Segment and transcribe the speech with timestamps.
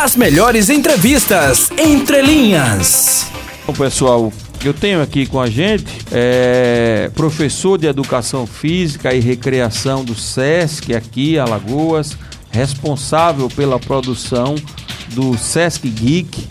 [0.00, 3.26] As melhores entrevistas entre linhas.
[3.66, 4.32] Bom, pessoal,
[4.64, 10.94] eu tenho aqui com a gente é, professor de Educação Física e Recreação do SESC,
[10.94, 12.16] aqui Alagoas,
[12.52, 14.54] responsável pela produção
[15.08, 16.46] do SESC Geek,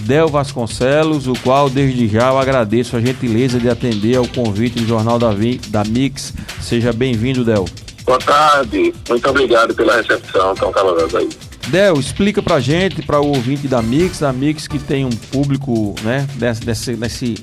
[0.00, 4.86] Del Vasconcelos, o qual desde já eu agradeço a gentileza de atender ao convite do
[4.86, 6.34] Jornal da, Vi, da Mix.
[6.60, 7.64] Seja bem-vindo, Del.
[8.04, 11.49] Boa tarde, muito obrigado pela recepção tão calorosa aí.
[11.70, 15.94] Del, explica pra gente, para o ouvinte da Mix, a Mix que tem um público,
[16.02, 17.34] né, desse, desse, desse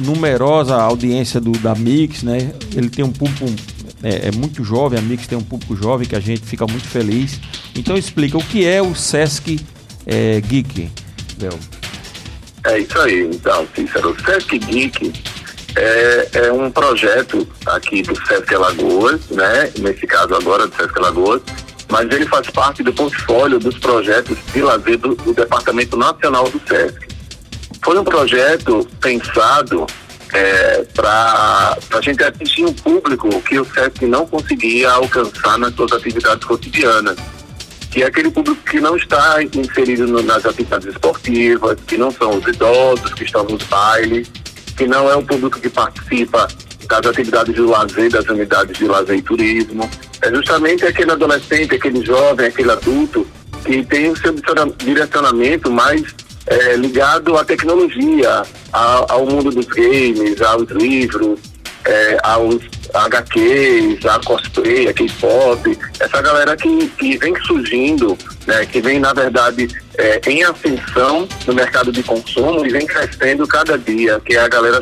[0.00, 3.44] numerosa audiência do, da Mix, né, ele tem um público
[4.02, 6.86] é, é, muito jovem, a Mix tem um público jovem que a gente fica muito
[6.86, 7.40] feliz.
[7.74, 9.60] Então explica o que é o Sesc
[10.06, 10.90] é, Geek,
[11.38, 11.58] Del.
[12.64, 14.10] É isso aí, então, Cícero.
[14.10, 15.12] O Sesc Geek
[15.76, 19.70] é, é, um projeto aqui do Sesc Alagoas, né?
[19.78, 21.42] Nesse caso agora do Sesc Alagoas,
[21.94, 26.60] mas ele faz parte do portfólio dos projetos de lazer do, do Departamento Nacional do
[26.66, 27.06] Sesc.
[27.84, 29.86] Foi um projeto pensado
[30.32, 35.92] é, para a gente atingir um público que o Sesc não conseguia alcançar nas suas
[35.92, 37.16] atividades cotidianas
[37.92, 42.38] que é aquele público que não está inserido no, nas atividades esportivas, que não são
[42.38, 44.28] os idosos que estão nos bailes,
[44.76, 46.48] que não é o público que participa
[46.88, 49.88] das atividades de lazer, das unidades de lazer e turismo.
[50.22, 53.26] É justamente aquele adolescente, aquele jovem, aquele adulto
[53.64, 54.34] que tem o seu
[54.78, 56.02] direcionamento mais
[56.46, 58.42] é, ligado à tecnologia,
[58.72, 61.38] ao, ao mundo dos games, aos livros,
[61.84, 68.16] é, aos HQs, a cosplay, a K-pop, essa galera que, que vem surgindo,
[68.46, 73.46] né, que vem, na verdade, é, em ascensão no mercado de consumo e vem crescendo
[73.46, 74.80] cada dia, que é a galera,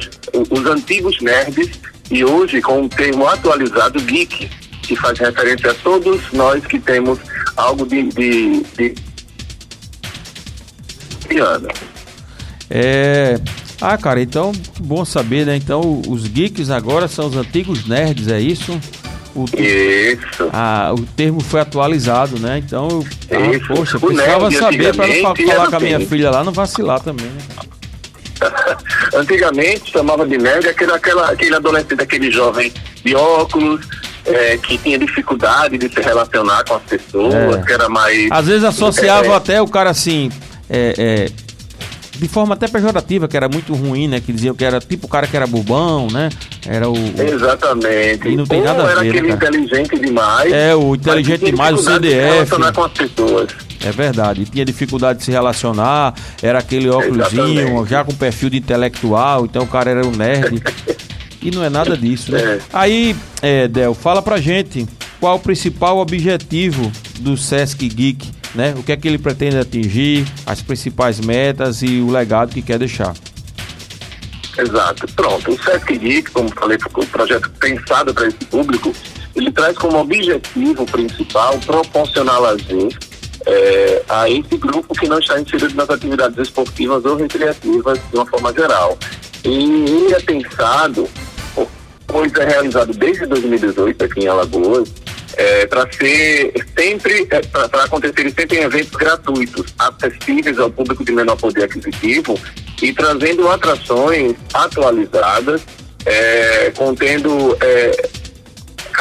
[0.51, 1.71] os antigos nerds,
[2.11, 4.51] e hoje com um termo atualizado, geek,
[4.95, 7.19] que faz referência a todos nós que temos
[7.57, 8.95] algo de, de, de...
[12.69, 13.41] É,
[13.81, 15.57] ah, cara, então bom saber, né?
[15.57, 18.79] Então os geeks agora são os antigos nerds, é isso?
[19.35, 20.51] O, isso.
[20.53, 22.59] Ah, o termo foi atualizado, né?
[22.59, 26.07] Então, ah, poxa, precisava saber para não falar com a minha assim.
[26.07, 27.41] filha lá, não vacilar também, né?
[29.15, 33.87] Antigamente chamava de nerd aquele, aquela, aquele adolescente, aquele jovem de óculos,
[34.27, 37.63] é, que tinha dificuldade de se relacionar com as pessoas, é.
[37.63, 38.31] que era mais.
[38.31, 40.31] Às vezes associava até o cara assim.
[40.69, 41.53] É, é
[42.23, 44.21] de forma até pejorativa, que era muito ruim, né?
[44.21, 46.29] Que diziam que era tipo o cara que era bobão, né?
[46.67, 46.95] Era o.
[47.21, 48.29] Exatamente.
[48.29, 48.93] E não tem nada a ver.
[48.93, 50.53] Era aquele né, inteligente demais.
[50.53, 52.01] É, o inteligente demais, o CDF.
[52.01, 53.49] De relacionar com as pessoas.
[53.85, 54.43] É verdade.
[54.43, 59.65] E tinha dificuldade de se relacionar, era aquele óculosinho, já com perfil de intelectual, então
[59.65, 60.63] o cara era um nerd.
[61.43, 62.41] e não é nada disso, né?
[62.41, 62.61] É.
[62.73, 64.87] Aí, é, Del, fala pra gente
[65.21, 68.75] qual o principal objetivo do Sesc Geek né?
[68.77, 72.79] O que é que ele pretende atingir, as principais metas e o legado que quer
[72.79, 73.15] deixar.
[74.57, 75.53] Exato, pronto.
[75.53, 78.95] O Sesc Geek, como falei, foi um projeto pensado para esse público,
[79.35, 82.89] ele traz como objetivo principal proporcionar lazer
[83.47, 88.27] é, a esse grupo que não está inserido nas atividades esportivas ou recreativas de uma
[88.27, 88.99] forma geral.
[89.45, 91.09] E ele é pensado,
[92.13, 94.93] pois é realizado desde 2018 aqui em Alagoas,
[95.35, 101.11] é, para ser sempre, é, para acontecer sempre em eventos gratuitos, acessíveis ao público de
[101.11, 102.39] menor poder aquisitivo
[102.83, 105.63] e trazendo atrações atualizadas,
[106.05, 108.09] é, contendo é,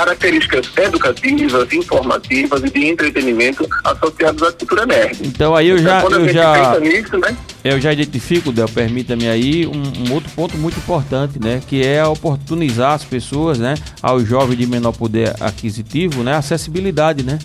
[0.01, 5.19] características educativas, informativas e de entretenimento associadas à cultura nerd.
[5.23, 7.37] Então aí eu já então, eu já nisso, né?
[7.63, 12.03] eu já identifico, Del, permita-me aí um, um, outro ponto muito importante, né, que é
[12.03, 17.37] oportunizar as pessoas, né, aos jovens de menor poder aquisitivo, né, acessibilidade, né?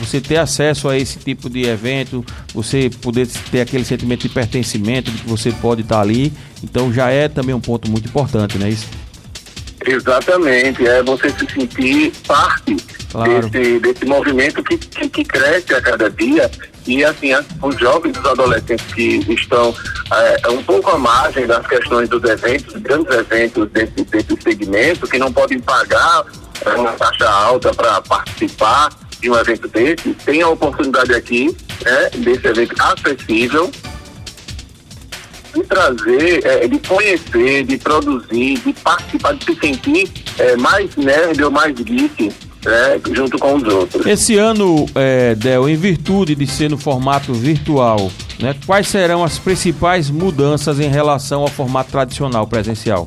[0.00, 5.10] Você ter acesso a esse tipo de evento, você poder ter aquele sentimento de pertencimento,
[5.10, 6.32] de que você pode estar ali,
[6.64, 8.86] então já é também um ponto muito importante, né, isso?
[9.86, 12.76] Exatamente, é você se sentir parte
[13.10, 13.48] claro.
[13.48, 16.50] desse, desse movimento que, que, que, cresce a cada dia.
[16.86, 17.30] E assim,
[17.62, 19.74] os jovens e os adolescentes que estão
[20.12, 25.18] é, um pouco à margem das questões dos eventos, grandes eventos desse, desse segmento, que
[25.18, 26.24] não podem pagar
[26.64, 28.90] é, uma taxa alta para participar
[29.20, 31.54] de um evento desse, tem a oportunidade aqui
[31.84, 33.70] né, desse evento acessível
[35.54, 41.42] de trazer, é, de conhecer, de produzir, de participar, de se sentir é, mais nerd
[41.42, 42.32] ou mais geek.
[42.64, 44.06] né, junto com os outros.
[44.06, 49.38] Esse ano, é, Del, em virtude de ser no formato virtual, né, quais serão as
[49.38, 53.06] principais mudanças em relação ao formato tradicional presencial?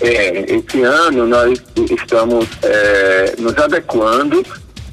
[0.00, 4.42] É, esse ano nós estamos é, nos adequando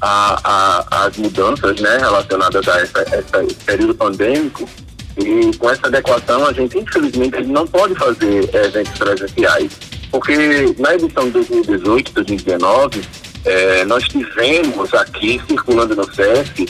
[0.00, 3.02] as mudanças né, relacionadas a essa,
[3.42, 4.68] esse período pandêmico.
[5.18, 9.72] E com essa adequação, a gente, infelizmente, não pode fazer eventos presenciais.
[10.10, 13.02] Porque na edição de 2018, 2019,
[13.44, 16.66] é, nós tivemos aqui, circulando no SESC,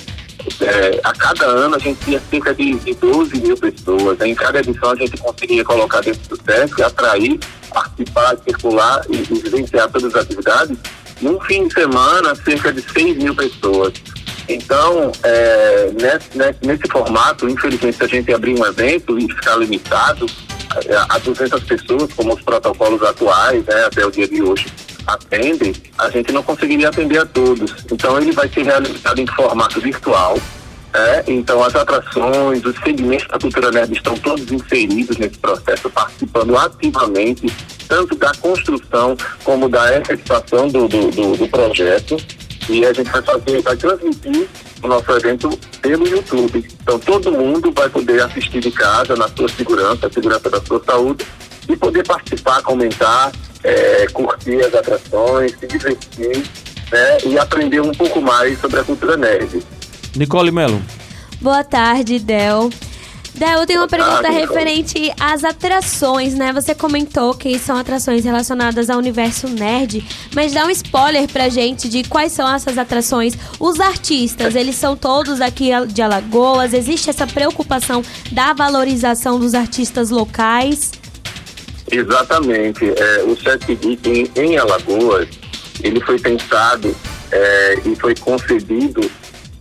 [0.61, 4.21] é, a cada ano a gente tinha cerca de, de 12 mil pessoas.
[4.21, 7.39] Em cada edição a gente conseguia colocar dentro do SESC, atrair,
[7.73, 10.77] participar, circular e, e vivenciar todas as atividades.
[11.21, 13.93] Num fim de semana, cerca de 6 mil pessoas.
[14.49, 20.27] Então, é, nesse, nesse, formato, infelizmente, se a gente abrir um evento e ficar limitado
[21.09, 24.67] a 200 pessoas, como os protocolos atuais, né, até o dia de hoje,
[25.07, 27.75] atendem, a gente não conseguiria atender a todos.
[27.91, 30.39] Então ele vai ser realizado em formato virtual.
[30.93, 36.57] É, então as atrações, os segmentos da cultura nerd estão todos inseridos nesse processo, participando
[36.57, 37.47] ativamente
[37.87, 42.17] tanto da construção como da efetivação do, do, do, do projeto.
[42.69, 44.49] E a gente vai fazer, vai transmitir
[44.83, 46.67] o nosso evento pelo YouTube.
[46.83, 51.25] Então todo mundo vai poder assistir de casa, na sua segurança, segurança da sua saúde,
[51.69, 53.33] e poder participar, comentar,
[53.63, 56.43] é, curtir as atrações, se divertir
[56.91, 59.63] né, e aprender um pouco mais sobre a cultura nerd.
[60.17, 60.83] Nicole Melo.
[61.41, 62.71] Boa tarde, Del.
[63.39, 66.53] Del, eu tenho uma pergunta ah, referente às atrações, né?
[66.53, 70.05] Você comentou que são atrações relacionadas ao universo nerd,
[70.35, 73.35] mas dá um spoiler pra gente de quais são essas atrações.
[73.61, 76.75] Os artistas, eles são todos aqui de Alagoas?
[76.75, 78.03] Existe essa preocupação
[78.33, 80.91] da valorização dos artistas locais?
[81.89, 82.87] Exatamente.
[82.91, 85.29] É, o Sesc em, em, Alagoas,
[85.85, 86.93] ele foi pensado
[87.31, 89.09] é, e foi concebido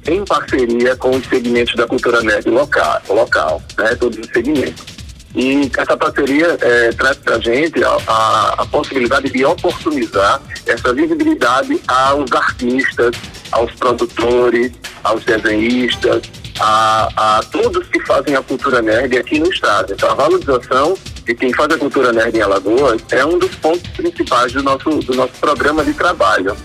[0.07, 4.98] em parceria com os segmentos da cultura nerd local, local né, todos os segmentos.
[5.36, 12.31] E essa parceria é, traz para a gente a, possibilidade de oportunizar essa visibilidade aos
[12.31, 13.15] artistas,
[13.51, 14.71] aos produtores,
[15.04, 16.24] aos desenhistas,
[16.59, 19.94] a, a todos que fazem a cultura nerd aqui no estado.
[19.94, 23.89] Então, a valorização de quem faz a cultura nerd em Alagoas é um dos pontos
[23.92, 26.56] principais do nosso, do nosso programa de trabalho.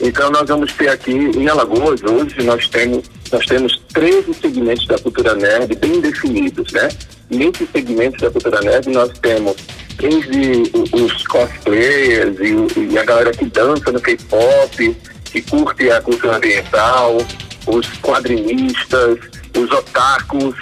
[0.00, 4.98] Então, nós vamos ter aqui em Alagoas, hoje, nós temos, nós temos 13 segmentos da
[4.98, 6.88] cultura nerd bem definidos, né?
[7.30, 9.56] Os segmentos da cultura nerd, nós temos
[9.98, 10.62] desde
[10.92, 17.18] os cosplayers e, e a galera que dança no K-pop, que curte a cultura ambiental,
[17.66, 19.18] os quadrinistas,
[19.56, 20.56] os otakus,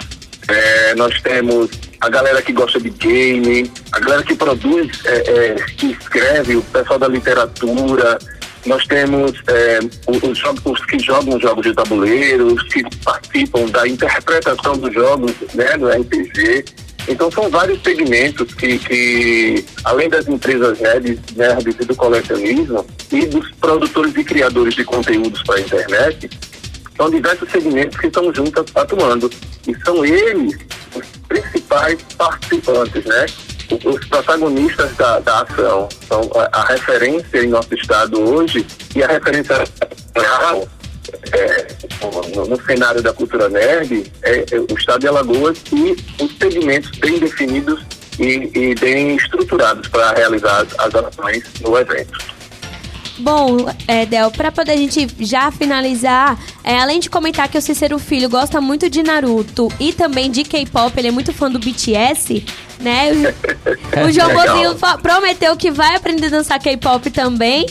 [0.49, 1.69] é, nós temos
[2.01, 6.61] a galera que gosta de game, a galera que produz, é, é, que escreve, o
[6.63, 8.17] pessoal da literatura,
[8.65, 14.77] nós temos é, os, os, que jogam jogos de tabuleiro, os que participam da interpretação
[14.77, 16.65] dos jogos né, no RPG.
[17.07, 23.25] Então são vários segmentos que, que além das empresas nerds, nerds e do colecionismo e
[23.25, 26.29] dos produtores e criadores de conteúdos para a internet,
[26.95, 29.31] são diversos segmentos que estão juntos atuando.
[29.67, 30.57] E são eles
[30.93, 33.25] os principais participantes, né?
[33.85, 35.89] Os protagonistas da, da ação.
[36.07, 39.63] São a, a, referência em nosso estado hoje e a referência
[40.15, 40.67] real
[41.31, 41.67] é,
[42.35, 46.91] no, no, cenário da cultura nerd é, é, o estado de Alagoas e os segmentos
[46.99, 47.83] bem definidos
[48.19, 52.38] e, e bem estruturados para realizar as ações no evento.
[53.19, 53.57] Bom,
[53.87, 57.99] é, Del, para poder a gente já finalizar, é, além de comentar que o Cícero
[57.99, 62.45] Filho gosta muito de Naruto e também de K-pop, ele é muito fã do BTS,
[62.79, 63.11] né?
[63.11, 67.65] O, o João Bozinho prometeu que vai aprender a dançar K-pop também.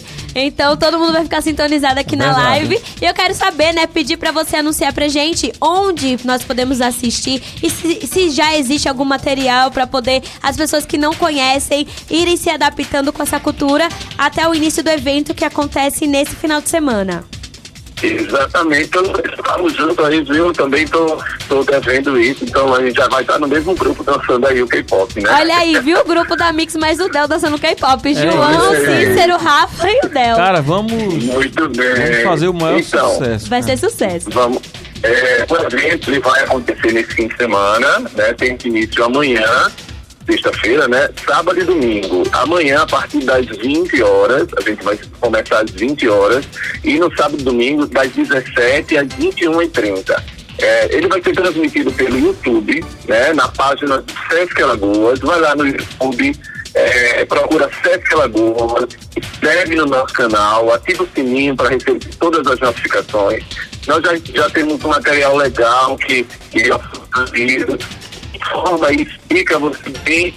[0.46, 2.80] Então todo mundo vai ficar sintonizado aqui na live.
[3.00, 7.42] E eu quero saber, né, pedir para você anunciar pra gente onde nós podemos assistir
[7.62, 12.36] e se, se já existe algum material para poder as pessoas que não conhecem irem
[12.36, 16.68] se adaptando com essa cultura até o início do evento que acontece nesse final de
[16.68, 17.37] semana.
[18.02, 20.52] Exatamente, estamos juntos aí, viu?
[20.52, 24.46] Também tô, tô devendo isso, então a gente já vai estar no mesmo grupo dançando
[24.46, 25.30] aí o K-pop, né?
[25.30, 26.00] Olha aí, viu?
[26.00, 28.08] O grupo da Mix mais o Del dançando K-pop.
[28.08, 29.06] É, João, é.
[29.06, 30.36] Cícero, Rafa e o Del.
[30.36, 30.92] Cara, vamos.
[30.92, 31.94] Muito bem.
[31.94, 33.48] Vamos fazer o maior então, sucesso.
[33.48, 33.66] Vai né?
[33.66, 34.30] ser sucesso.
[34.30, 34.62] Vamos.
[35.02, 38.32] É, o evento ele vai acontecer nesse fim de semana, né?
[38.36, 39.70] Tem início amanhã
[40.28, 41.08] sexta-feira, né?
[41.26, 42.22] Sábado e domingo.
[42.32, 46.44] Amanhã, a partir das 20 horas, a gente vai começar às 20 horas,
[46.84, 50.22] e no sábado e domingo, das 17 às 21h30.
[50.58, 53.32] É, ele vai ser transmitido pelo YouTube, né?
[53.32, 55.20] Na página Sesc Alagoas.
[55.20, 56.36] Vai lá no YouTube,
[56.74, 62.58] é, procura Sesc Alagoas, inscreve no nosso canal, ativa o sininho para receber todas as
[62.60, 63.44] notificações.
[63.86, 66.74] Nós já, já temos um material legal que, que é
[68.50, 70.34] forma explica você bem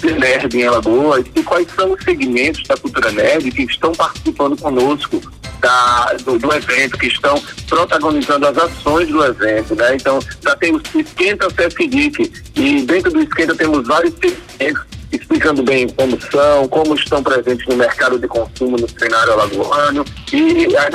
[0.00, 4.56] de nerd em Alagoas e quais são os segmentos da cultura nerd que estão participando
[4.56, 5.20] conosco
[5.60, 9.94] da, do, do, evento, que estão protagonizando as ações do evento, né?
[9.94, 16.18] Então, já temos Esquenta Geek, e dentro do Esquenta temos vários segmentos explicando bem como
[16.30, 20.90] são, como estão presentes no mercado de consumo no cenário alagoano e a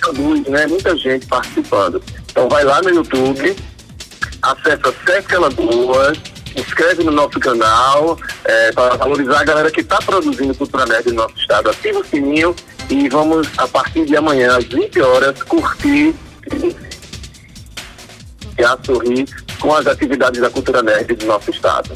[0.00, 0.66] produz, né?
[0.66, 2.02] Muita gente participando.
[2.30, 3.54] Então vai lá no YouTube,
[4.52, 6.18] acessa Sesc Alagoas,
[6.56, 11.14] inscreve no nosso canal é, para valorizar a galera que está produzindo cultura nerd no
[11.14, 11.70] nosso estado.
[11.70, 12.54] Ativa o sininho
[12.90, 16.14] e vamos, a partir de amanhã, às 20 horas, curtir
[18.58, 19.26] e a sorrir
[19.60, 21.90] com as atividades da cultura nerd do nosso estado.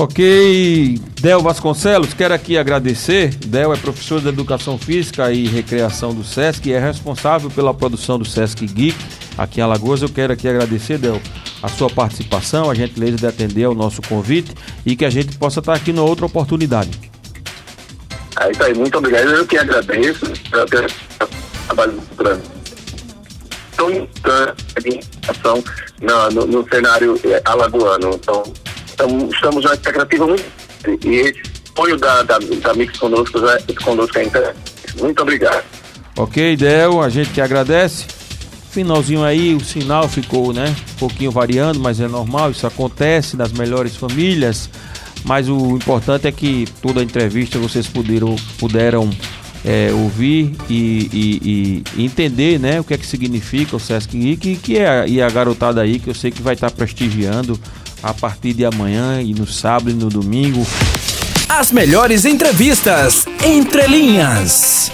[0.00, 3.34] Ok, Del Vasconcelos, quero aqui agradecer.
[3.34, 8.16] Del é professor de Educação Física e Recreação do SESC e é responsável pela produção
[8.16, 8.96] do SESC Geek
[9.36, 10.00] aqui em Alagoas.
[10.00, 11.20] Eu quero aqui agradecer, Del,
[11.62, 15.60] a sua participação, a gentileza de atender ao nosso convite e que a gente possa
[15.60, 16.90] estar aqui numa outra oportunidade.
[18.40, 19.28] É isso aí, muito obrigado.
[19.28, 20.66] Eu que agradeço pelo
[21.66, 22.02] trabalho
[23.76, 24.64] tão importante
[26.00, 28.10] no, no, no cenário é, alagoano.
[28.14, 28.42] Então,
[28.94, 30.44] então, estamos na expectativa muito
[31.04, 33.38] e esse apoio da, da, da Mix conosco,
[33.84, 34.58] conosco é interessante.
[34.98, 35.64] Muito obrigado.
[36.16, 38.17] Ok, Del, a gente que agradece.
[38.70, 40.74] Finalzinho aí, o sinal ficou, né?
[40.94, 44.68] Um pouquinho variando, mas é normal, isso acontece nas melhores famílias.
[45.24, 49.10] Mas o importante é que toda a entrevista vocês puderam, puderam
[49.64, 54.56] é, ouvir e, e, e, entender né, o que é que significa o Sesc Geek
[54.56, 57.58] que é, e a garotada aí que eu sei que vai estar prestigiando
[58.02, 60.64] a partir de amanhã e no sábado e no domingo.
[61.48, 64.92] As melhores entrevistas entre linhas.